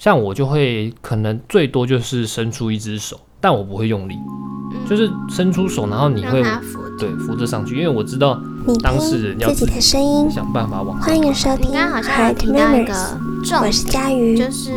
[0.00, 4.18] 像我就会可能最多就是伸出一只手，但我不会用力，
[4.88, 6.42] 就是伸出手，然后你会
[6.98, 8.40] 对扶着上去，因为我知道
[8.82, 10.98] 当事人要自己的声音想办法往。
[11.02, 11.68] 欢迎收听。
[11.68, 12.94] 你刚刚好像提到一个
[13.62, 14.72] 我是佳瑜，就是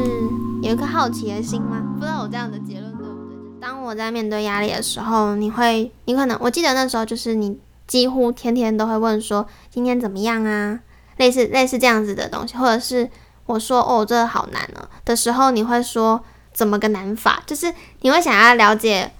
[0.62, 1.82] 有一颗好奇的心吗？
[1.98, 3.62] 不知道我这样的结论对不对？
[3.62, 10.82] 当我在面对压力的时候，你会，你可能我记得那时候就是你几乎天天都会问说今天怎么样啊，
[11.16, 13.10] 类似类似这样子的东西，或者是。
[13.46, 16.24] 我说哦，这个好难哦的时候，你会说
[16.54, 17.42] 怎么个难法？
[17.46, 19.12] 就是你会想要了解，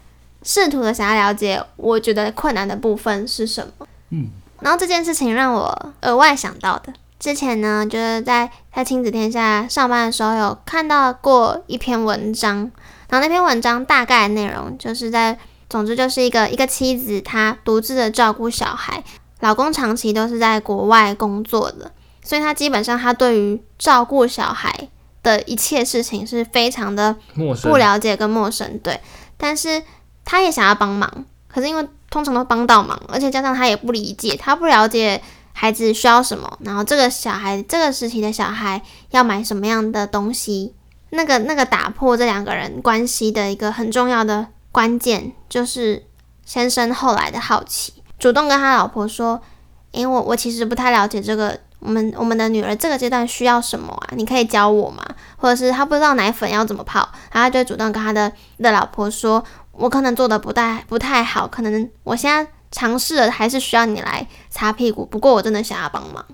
[0.44, 3.88] 试图的想要了解，我觉得困难的部分是什么？
[4.10, 4.30] 嗯，
[4.62, 12.72] 然后这件事情让我额外想到的，之前呢，就是在在亲子天下上班的时候，有看到过一篇文章，
[13.10, 15.38] 然后那篇文章大概内容就是在，
[15.70, 19.04] 总之就是一个一个妻子，她独自的照顾小孩，
[19.42, 21.92] 老公长期都是在国外工作的。
[22.24, 24.88] 所以他基本上，他对于照顾小孩
[25.22, 27.16] 的一切事情是非常的
[27.64, 29.00] 不了解跟陌生，对。
[29.38, 29.84] 但是
[30.24, 35.22] 他也想要帮忙，可是因为通常都帮到忙，而且加上他也不理解，他不了解
[35.52, 40.74] 孩子需要什么，然后这个小孩这个时期的小孩要买什么样的东西，
[41.10, 46.06] 那个那个打破这两个人关系的一个很重要的关键，就是
[46.46, 49.42] 先生后来的好奇，主动跟他老婆说
[49.92, 54.16] ：“因为我我其实不太了解这个。”我们我们的女儿这个阶段需要什么啊？
[54.16, 55.04] 你可以教我吗？
[55.36, 65.06] 或者是她不知道奶粉要怎么泡，然后就主动跟他的的老婆说：“我可能做的不太不太好，可能我现在尝试了，还是需要你来擦屁股。
[65.06, 66.26] 不过我真的想要帮忙。”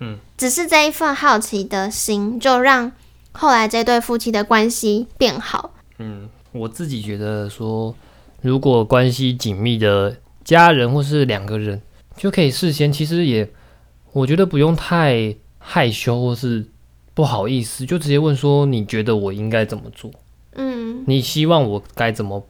[0.00, 2.90] 嗯，只是这一份好奇的心，就让
[3.32, 5.74] 后来这对夫妻的关系变好。
[5.98, 7.94] 嗯，我自己觉得说，
[8.40, 11.82] 如果关系紧密的家人或是两个人，
[12.16, 13.46] 就可以事先其实也。
[14.14, 16.64] 我觉得不用太害羞或是
[17.12, 20.10] 不好意思，就直接问说你觉得我应该怎么做？
[20.54, 22.46] 嗯，你希望我该怎么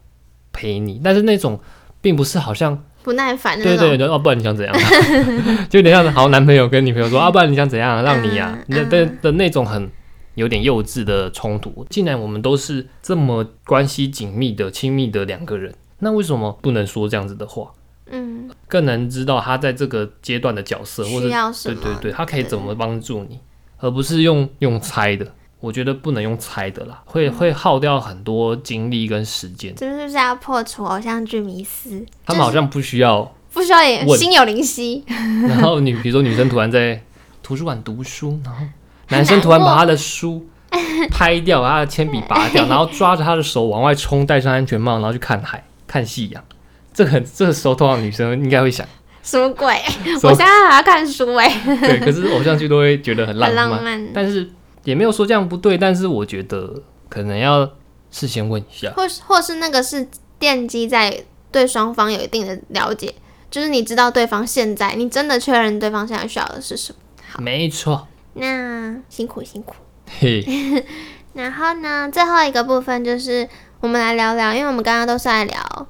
[0.52, 1.00] 陪你？
[1.02, 1.58] 但是那种
[2.00, 4.74] 并不是好像不耐烦的对对对，哦，不然你想怎样？
[5.70, 8.02] 就有点像好男朋友跟女朋友说啊，不然你想怎样？
[8.02, 9.90] 让你呀，那的的那种很
[10.34, 11.86] 有点幼稚的冲突。
[11.88, 17.72] 既然我们都是这么关系紧密的亲密的两个人，那为什么不能说这样子的话？
[18.10, 21.28] 嗯，更能知道他在这个阶段的角色，或者
[21.64, 23.40] 对对对，他可以怎么帮助你，
[23.78, 25.26] 而不是用用猜的。
[25.60, 29.74] 我觉得不能用猜的啦，会会耗掉很多精力跟时间。
[29.74, 32.04] 这是不是要破除偶像剧迷思？
[32.26, 35.02] 他们好像不需要，不需要也心有灵犀。
[35.48, 37.02] 然后女，比如说女生突然在
[37.42, 38.60] 图书馆读书，然后
[39.08, 40.46] 男生突然把他的书
[41.10, 46.44] 拍掉，把他的铅笔拔掉， 然后抓着他的手往外冲，戴上安全帽，然后去看海、看夕阳。
[46.94, 48.86] 这个这个时候，通常女生应该会想
[49.22, 49.74] 什么鬼？
[50.22, 51.48] 我现在还要看书哎。
[51.64, 54.48] 对，可是偶像剧都会觉得很浪漫，但是
[54.84, 55.76] 也没有说这样不对。
[55.76, 57.68] 但是我觉得可能要
[58.10, 60.06] 事先问一下，或或是那个是
[60.38, 63.12] 奠基在对双方有一定的了解，
[63.50, 66.98] 就是你知道对方现在，你真的确认对方现在需要的是什么。
[67.30, 68.06] 好，没错。
[68.34, 69.74] 那辛苦辛苦。
[70.20, 70.84] 嘿。
[71.34, 73.48] 然后呢，最后一个部分就是
[73.80, 75.86] 我们来聊聊，因为我们刚刚都是在聊。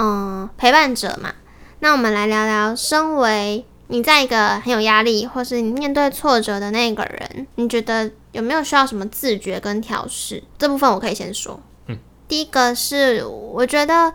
[0.00, 1.34] 嗯，陪伴者嘛，
[1.80, 10.44] 那我们来聊聊，身为你在一个很有压力，或是你面对挫折的那个人，你觉得有没有需要什么自觉跟调试？
[10.56, 11.58] 这部分我可以先说。
[11.88, 11.98] 嗯，
[12.28, 14.12] 第一个是我觉得，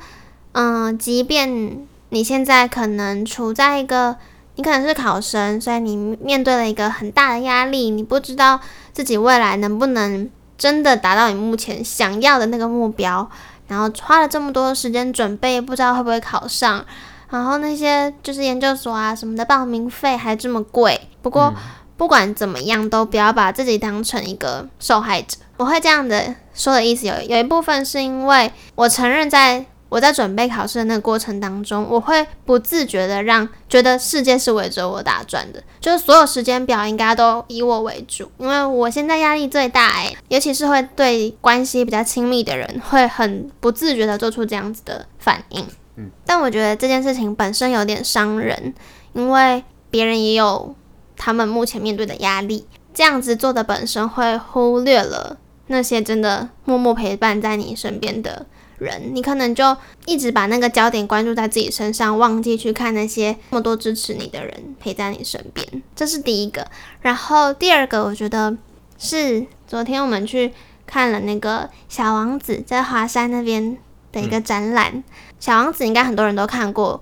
[0.53, 4.15] 嗯，即便你现在可能处在一个，
[4.55, 8.57] 你可能是考生，所以你面对了一个很大的压力，你不知道
[8.93, 13.29] 自己未来能不能真的达到你目前想要的那个目标。
[13.73, 16.85] 然后花了这么多时间准备，不知道会不会考上。
[17.31, 21.09] 然后那些就是研究所啊什么的报名费还这么贵。
[21.23, 21.51] 不过
[21.97, 25.37] 不管怎么样，都不要把自己当成一个受害者。
[25.57, 29.65] 我会这样的说的意思有有一部分是因为我承认在。
[29.93, 45.63] 我在准备考试的那个过程当中，我会不自觉的让觉得世界是围着我打转的，就是所有时间表应该都以我为主，因为我现在压力最大诶，尤其是会对关系比较亲密的人，会很不自觉的做出这样子的反应。
[45.97, 48.73] 嗯，但我觉得这件事情本身有点伤人，
[49.13, 50.73] 因为别人也有
[51.15, 52.65] 他们目前面对的压力，
[52.95, 55.37] 这样子做的本身会忽略了
[55.67, 58.47] 那些真的默默陪伴在你身边的。
[58.77, 59.75] 人，你可能就
[60.05, 65.83] 一直把那个焦点关注在自己身上，忘记去看那些那么多支持你的人陪在你身边。
[65.95, 66.67] 这是第一个。
[67.01, 68.57] 然后第二个，我觉得
[68.97, 70.53] 是昨天我们去
[70.85, 73.77] 看了那个《小王子》在华山那边
[74.11, 74.91] 的一个展览。
[75.39, 77.01] 《小王子》应该很多人都看过。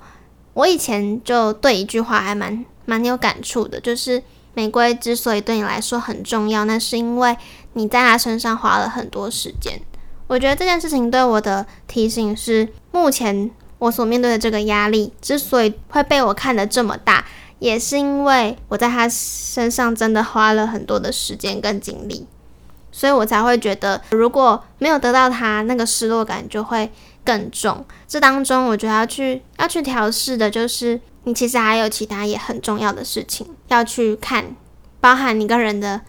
[0.53, 4.21] 我以前就对一句话还蛮蛮有感触的，就是
[4.53, 7.37] 玫瑰之所以对你来说很重要，那是因为
[7.73, 9.81] 你在他身上花了很多时间。
[10.31, 17.25] 我觉得这件事情对我的提醒是，目前我所面对的这个压力之所以会被我看得这么大，
[17.59, 22.25] 也是因为我在他身上真的花了很多的时间跟精力，
[22.93, 26.89] 所以我才会觉得，如果没有得到他，那个失落感就会
[27.25, 27.83] 更重。
[28.07, 34.55] 这当中，我觉得要去要去调试的就是，你其实还有其他也很重要的事情要去看，
[35.01, 35.99] 包含你跟人的。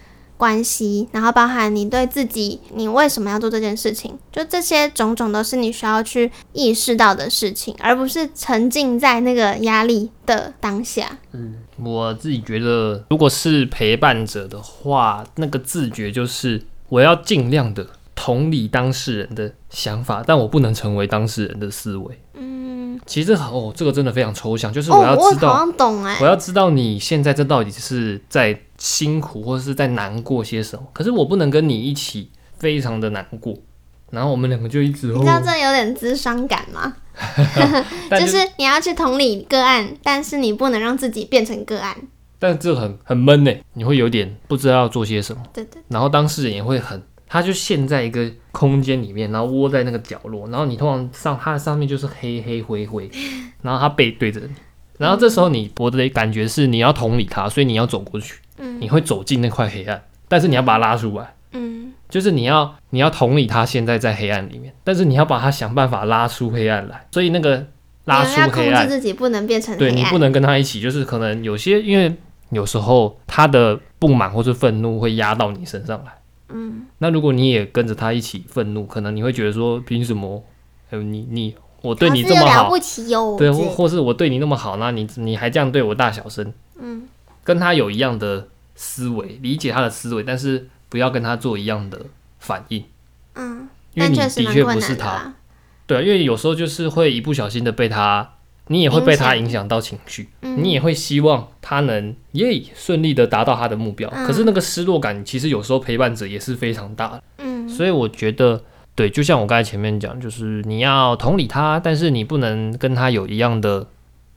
[0.42, 11.16] 关系，然后包含你对自己，你为什么要做这件事情，就这些种种都是你需要去意识到的事情，而不是沉浸在那个压力的当下。
[11.30, 17.86] 嗯，我自己觉得，如果是陪伴者的话，那个自觉就是我要尽量的
[18.16, 22.18] 同理当事人的想法，但我不能成为当事人的思维。
[22.34, 22.71] 嗯，
[23.06, 28.58] 其实哦，这个真的非常抽象，就是我要知道，我好像懂哎，我要知道你现在这到底是在。
[28.78, 32.28] 辛苦或者是在难过些什么，可是我不能跟你一起
[32.58, 33.56] 非常的难过，
[34.10, 35.06] 然后我们两个就一直。
[35.12, 36.92] 你知道这有点智商感吗？
[38.18, 41.96] 就是你要去同理个案，但是你不能让自己变成个案。
[42.40, 45.40] 但这很很闷呢，你会有点不知道要做些什么。
[45.52, 45.80] 对对。
[45.86, 47.00] 然后当事人也会很，
[47.32, 53.10] 他就陷在一个空间里面，然后窝在那个角落，然后你通常上它的上面就是黑黑灰灰，
[53.62, 54.48] 然后他背对着你，
[54.98, 58.34] 然后这时候你我的感觉是你要同理他，所以你要走过去。
[58.78, 61.34] 你会走进那块黑暗，但是你要把它拉出来。
[61.52, 67.04] 嗯，就是你要你要同理他现在在黑暗里面，但是你要把他想办法拉出黑暗来。
[67.10, 67.66] 所以那个
[68.04, 72.14] 拉出黑暗，自己不能变成对你不能跟他一起，就是可能有些因为
[72.50, 76.12] 有时候他的不满或是愤怒会压到你身上来。
[76.52, 80.44] 嗯，那如果你也跟着他一起愤怒，可能你会觉得说凭什么？
[80.90, 82.70] 还有你你我对你这么好，
[83.38, 86.52] 对，或或是我对你那么好，那你你还这样对我大小声？
[86.78, 87.08] 嗯。
[87.44, 88.46] 跟他有一样的
[88.76, 92.06] 思维，理解他的思维，但是不要跟他做一样的
[92.38, 92.84] 反应。
[93.34, 95.34] 嗯，因为你的确不是他。
[95.84, 98.34] 对，因为有时候就是会一不小心的被他，
[98.68, 104.08] 你也会被他影响到情绪，你也会希望他能耶顺利的达到他的目标。
[104.10, 107.22] 可是那个失落感，其实有时候陪伴者也是非常大的。
[107.38, 108.62] 嗯，所以我觉得，
[108.94, 113.86] 对，就像我刚才前面讲，就是你要同理他，但是你不能跟他有一样的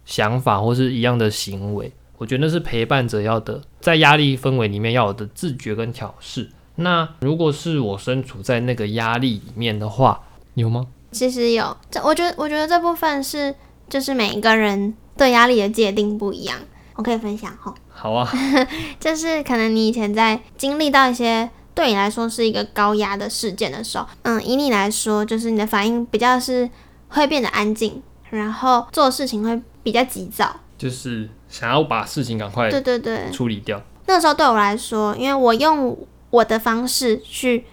[0.05, 1.91] 想法或是一样的行为。
[2.17, 6.49] 我觉得那是陪伴者要的，在压力氛围里面要有的自觉跟调试。
[6.77, 10.21] 那如果是我身处在那个压力里面的话，
[10.55, 10.87] 有吗？
[11.11, 13.53] 其实有，这我觉得，我觉得这部分是
[13.89, 16.57] 就是每一个人对压力的界定不一样。
[16.95, 17.73] 我可以分享哈。
[17.89, 18.29] 好啊，
[18.99, 26.69] 就是可能你以前在经历到一些对你来说是一个高压的事件的时候，嗯，以你来说，就是你的反应比较是
[27.09, 31.29] 会变得安静，然后做事情会比较急躁，就是。
[31.47, 33.81] 想要把事情赶快对对对处理掉。
[34.07, 35.97] 那个时候对我来说，因为我用
[36.29, 37.63] 我的方式去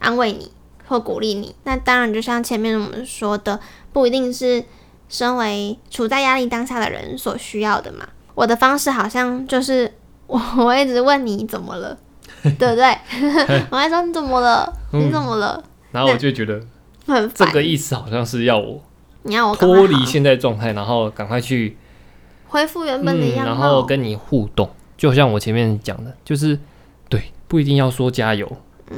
[0.00, 0.50] 安慰你
[0.86, 3.58] 或鼓励你，那当然就像前面我们说的，
[3.92, 4.62] 不一定是
[5.12, 8.08] 身为处在压力当下的人所需要的嘛。
[8.34, 9.92] 我的方式好像就是
[10.26, 11.94] 我我一直问你怎么了，
[12.42, 12.96] 对不对？
[13.70, 14.72] 我还说你怎么了？
[14.92, 15.62] 你怎么了？
[15.90, 16.58] 然后我就觉得
[17.06, 18.82] 很这个意思好像是要我
[19.24, 21.76] 你要我脱离现在状态，然后赶快去。
[22.48, 24.68] 恢复原本的样貌，然后跟你互动，
[24.98, 26.58] 就像我前面讲的，就是
[27.08, 28.46] 对，不一定要说加油，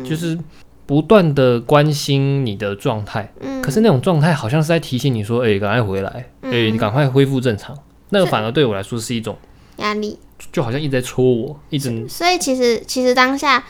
[0.05, 0.37] 就是
[0.87, 3.33] 不断的关心你的状态。
[3.41, 7.77] 嗯，可是那种状态好像是在提醒你说，哎，赶快回来，哎，你赶快恢复正常。
[8.11, 9.37] 那个反而对我来说是一种
[9.77, 10.19] 压力，
[10.53, 12.09] 就好像一直在戳我，一直。
[12.09, 13.65] 所以其实其实当下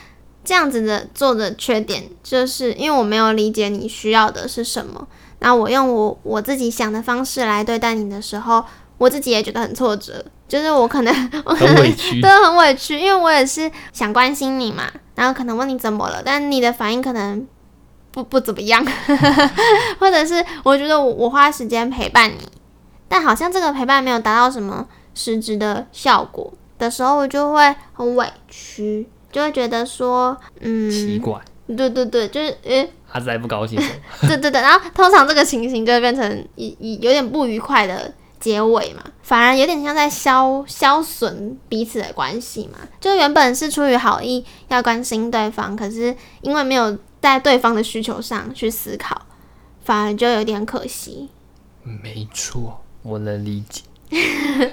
[0.45, 5.07] 这样子的做的缺点，就是因为我没有理解你需要的是什么，
[5.39, 8.65] 那我用我我自己想的方式来对待你的时候。
[8.97, 14.85] 我自己也觉得很挫折，就是 我可能很委屈， 对，很委屈，因为我也是想关心你嘛，
[15.15, 17.47] 然后可能问你怎么了，但你的反应可能
[18.13, 18.85] 不不怎么样，
[19.99, 22.39] 或者是我觉得我我花时间陪伴你，
[23.09, 33.81] 但好像这个陪伴没有达到什么实质的效果的时候，我就会很委屈，就会觉得说，嗯，奇怪，对对对，就是诶，他在不高兴，
[34.21, 38.13] 对对对，然后通常这个情形就会变成一一有点不愉快的。
[38.45, 42.79] 结尾嘛，反而有点像在消消损彼此的关系嘛。
[43.01, 49.23] 就原本是出于好意要关心对方，可是因为没有在对方的需求上去思考，
[49.83, 51.31] 反而就有点可惜。
[52.03, 53.81] 没错，我能理解。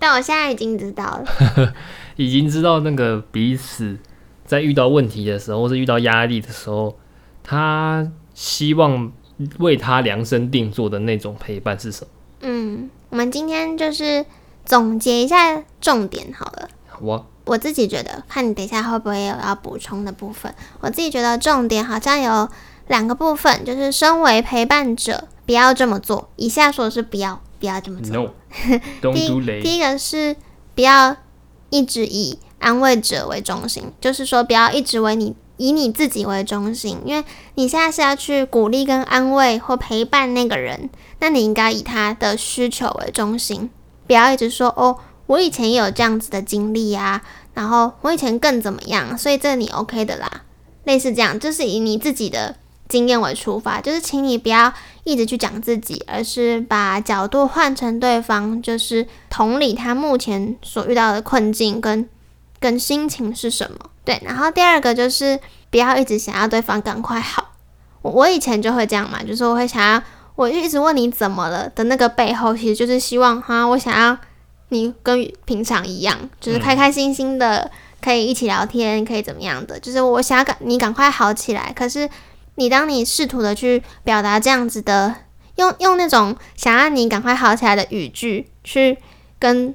[0.00, 1.72] 但我现在已经知道了，
[2.16, 3.96] 已经知道那个彼此
[4.44, 6.98] 在遇到问题的时候，或是遇到压力的时候，
[7.44, 9.12] 他希望
[9.60, 12.10] 为他量身定做的那种陪伴是什么？
[12.40, 12.90] 嗯。
[13.12, 14.24] 我们今天就是
[14.64, 16.66] 总结一下重点好了。
[16.98, 20.52] 我我自己觉得，看你等一下会不会有要补充的部分。
[20.80, 22.48] 我自己觉得重点好像有
[22.88, 26.30] 两个部分，就是身为陪伴者，不要这么做。
[26.36, 28.16] 以下说的是不要，不要这么做。
[28.16, 29.62] No，don't 第 do 一。
[29.62, 30.34] 第一个是
[30.74, 31.14] 不要
[31.68, 40.90] 一直以安慰者为中心，就是说不要一直为你以你自己为中心，因为你现在是要去鼓励跟安慰或陪伴那个人，
[41.20, 43.70] 那你应该以他的需求为中心，
[44.08, 47.22] 不要一直说哦，我以前也有这样子的经历啊，
[47.54, 50.42] 然后我以前更怎么样，所以这你 OK 的啦，
[50.82, 52.56] 类似这样，就是以你自己的
[52.88, 62.08] 经验为出发，就是请你不要一直去讲自己，而是把角度换成对方，就是同理他目前所遇到的困境跟
[62.62, 63.76] 跟心情是什么。
[64.04, 65.38] 对，然后第二个就是
[65.70, 67.50] 不要一直想要对方赶快好。
[68.00, 70.02] 我我以前就会这样嘛，就是我会想要，
[70.34, 74.16] 我就一直问你怎么了的那个背后，其实就是希望哈，我想要
[74.70, 81.72] 你跟平常一样，就是开开心心的，可以一起聊天，可以怎么样的，就是我想要赶你赶快好起来。
[81.76, 82.08] 可是
[82.56, 85.14] 你当你试图的去表达这样子的，
[85.56, 88.98] 用用那种想要你赶快好起来的语句去
[89.38, 89.74] 跟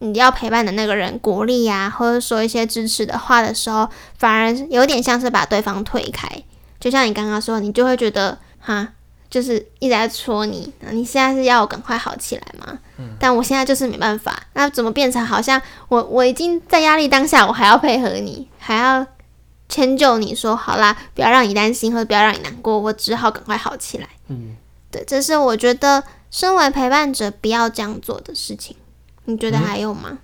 [0.00, 6.28] 你要陪伴的那个人鼓励呀、或者说一些支持的话的时候，反而有点像是把对方推开。
[6.78, 8.88] 就像你刚刚说，你就会觉得哈，
[9.28, 12.78] 就是一直在戳你，你现在是要我赶快好起来吗？
[13.18, 19.04] 但我现在就是没办法，那怎么变成好像我我已经在压力当下，我还要配合你，还要
[19.68, 24.08] 迁就你说好啦，不要让你担心，或者不要让你难过，我只好赶快好起来。
[24.28, 24.56] 嗯，
[24.90, 28.76] 对，这是我觉得身为陪伴者不要这样做的事情。
[29.28, 30.18] 你觉得还有吗？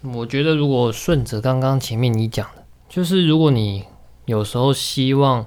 [0.00, 3.84] 我觉得如果顺着刚刚前面你讲的，就是如果你
[4.24, 5.44] 有时候希望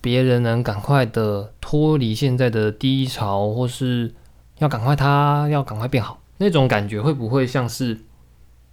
[0.00, 4.14] 别人能赶快的脱离现在的低潮，或是
[4.56, 8.00] 要赶快他要赶快变好，那种感觉会不会像是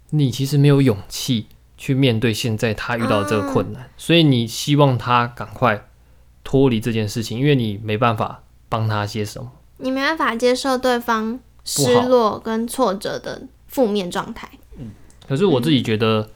[0.08, 5.88] 你其实没有勇气去面对现在他遇到这个困难，所以你希望他赶快
[6.42, 9.52] 脱离这件事情，因为你没办法帮他些什么。
[9.76, 14.48] 你没办法接受对方失落跟挫折的负面状态。
[15.26, 16.28] 可是我自己觉得，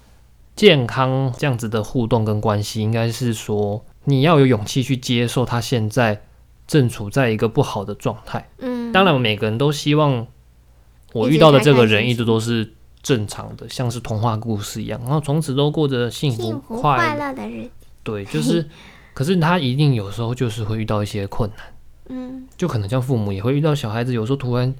[0.54, 6.22] 健康这样子的互动跟关系，应该是说你要有勇气去接受他现在
[6.66, 8.48] 正处在一个不好的状态。
[8.58, 10.26] 嗯，当然，每个人都希望
[11.12, 17.16] 我遇到的这个人一直都是正常的，像是童话故事一样，然后从此都过着幸福快。
[17.16, 17.70] 乐的日子。
[18.02, 18.66] 对，就是，
[19.12, 21.66] 可是他一定有时候就是会遇到一些困难，
[22.08, 24.74] 嗯就可能像父母也会遇到小孩子有时候突然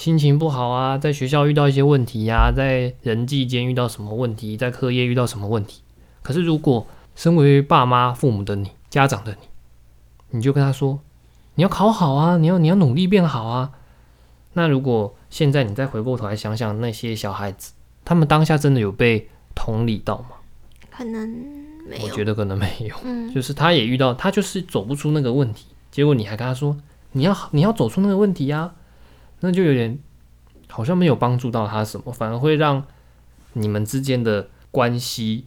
[0.00, 5.82] 心情不好啊，在学校遇到一些问题呀、在人际间遇到什么问题，在课业遇到什么问题。
[6.22, 9.48] 可是如果身为爸妈、父母的你、家长的你，
[10.30, 11.00] 你就跟他说，
[11.56, 13.72] 你要考好啊，你要你要努力变好啊。
[14.54, 20.28] 那如果现在你再回过头来想想那些小孩子，他们当下真的有被同理到吗？
[20.90, 21.28] 可能
[21.86, 22.04] 没有。
[22.06, 22.96] 我觉得可能没有。
[23.04, 26.74] 嗯就是他也遇到，他就是走不出那个问题，结果你还跟他说
[27.12, 28.72] 你要你要走出那个问题呀、
[29.40, 29.98] 那就有点
[30.68, 32.84] 好像没有帮助到他什么，反而会让
[33.54, 35.46] 你们之间的关系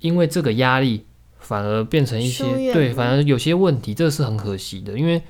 [0.00, 1.06] 因为这个压力
[1.38, 5.22] 反而变成一些对，反而有些问题，这是很可惜的，因为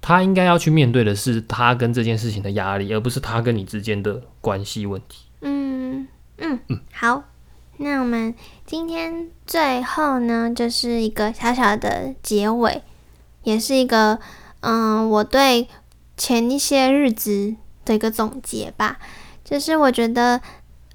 [0.00, 5.26] 他应该要去面对的是他跟这件事情的压力，而不是他跟你之间的关系问题。
[5.40, 6.60] 嗯嗯
[6.92, 7.24] 好。
[7.78, 12.80] 那我们今天最后呢，就是一个小小的结尾，
[13.42, 14.18] 也是一个
[14.60, 15.68] 嗯，我对
[16.16, 17.54] 前一些日子
[17.84, 18.98] 的一个总结吧。
[19.44, 20.40] 就是我觉得，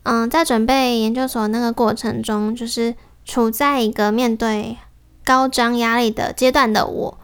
[0.04, 4.78] 嗯，在准备研究所那个过程中，就是处在一个面对
[5.24, 7.18] 高张压力的阶段的我，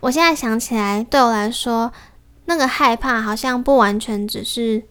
[0.00, 1.92] 我现在想起来，对我来说，
[2.46, 4.82] 那个害怕好像不完全只是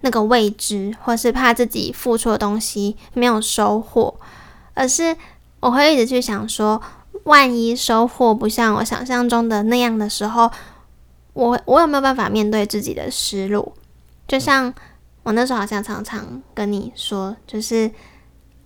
[0.00, 4.18] 那个未知，或是怕自己付出的东西没有收获，
[4.72, 5.14] 而是
[5.60, 6.80] 我会一直去想说，
[7.24, 10.50] 万一收获不像我想象中的那样的时候，
[11.38, 13.72] 我我有没有办法面对自己的失落？
[14.26, 14.74] 就像
[15.22, 17.88] 我那时候好像常常跟你说，就是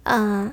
[0.04, 0.50] 嗯、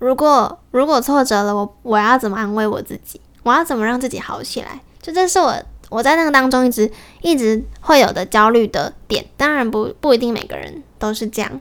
[0.00, 3.20] 如果如果挫折了，我我要怎么安慰我自己？
[3.44, 4.80] 我要怎么让自己好起来？
[5.00, 5.54] 就这是我
[5.90, 9.24] 我在那个当中一直一直会有的焦虑的点。
[9.36, 11.60] 当然不不一定每个人都是这样，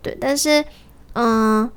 [0.00, 0.64] 对，但是
[1.14, 1.68] 嗯，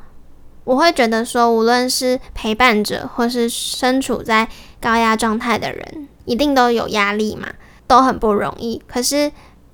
[0.64, 4.48] 我会觉得说，无论是陪伴者或是身处在
[4.80, 7.48] 高压状态的人，一定都有压力嘛，
[7.88, 8.82] 都很不容易。
[8.88, 9.32] 可是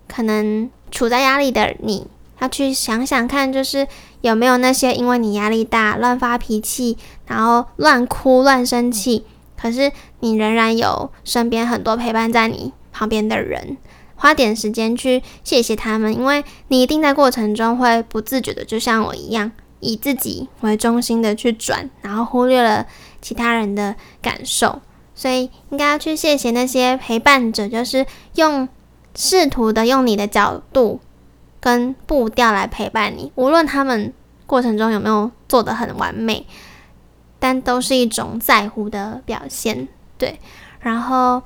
[0.07, 2.07] 可能处在压力的你，
[2.39, 3.87] 要去想想看，就是
[4.21, 9.25] 有没有那些因为你压力大乱发脾气，然后乱哭乱生气，
[9.59, 13.77] 可是你仍然有身边很多陪伴在你旁边的人，
[14.15, 22.85] 花点时间去谢谢他们，因为你一定在过程中会不自觉的，就像我一样，以自己为中心的去转，然后忽略了
[23.21, 24.81] 其他人的感受。
[25.21, 28.03] 所以应该要去谢谢那些陪伴者，就是
[28.37, 28.67] 用
[29.13, 30.99] 试图的用你的角度
[31.59, 34.11] 跟步调来陪伴你，无论他们
[34.47, 36.47] 过程中有没有做得很完美，
[37.37, 39.87] 但都是一种在乎的表现。
[40.17, 40.39] 对，
[40.79, 41.39] 然后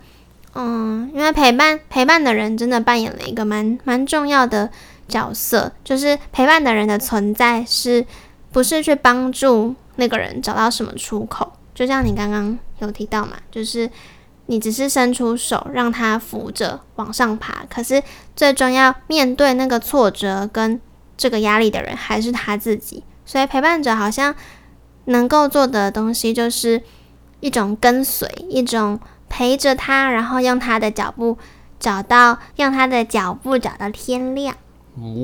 [0.53, 4.69] 嗯，因为陪伴陪伴的人真的扮演了一个蛮蛮重要的
[5.09, 8.05] 角色，就是陪伴的人的存在是
[8.53, 11.51] 不是去帮助那个人找到什么出口？
[11.75, 13.87] 就像你刚刚有提到嘛，就是
[14.47, 18.01] 你只是伸出手让他扶着往上爬，可是
[18.35, 20.79] 最终要面对那个挫折跟
[21.17, 23.03] 这个压力的人还是他自己。
[23.25, 24.33] 所以陪伴者好像
[25.05, 26.81] 能够做的东西就是
[27.39, 31.37] 一种跟随，一种陪着他，然后用他的脚步
[31.79, 34.55] 找到，用他的脚步找到天亮。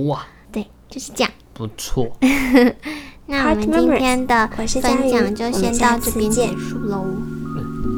[0.08, 2.12] 哇，对，就是这样，不错。
[3.32, 4.50] 那我们今天的
[4.82, 7.06] 分享就先到这边结束喽，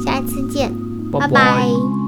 [0.05, 0.71] 下一次见，
[1.11, 2.02] 拜拜。